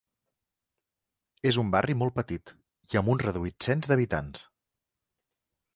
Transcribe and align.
És 1.49 1.59
un 1.63 1.69
barri 1.75 1.97
molt 1.99 2.15
petit 2.17 2.55
i 2.95 3.01
amb 3.03 3.13
un 3.15 3.23
reduït 3.27 3.69
cens 3.69 3.91
d'habitants. 3.93 4.45